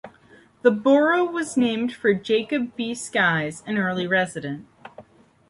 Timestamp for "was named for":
1.29-2.11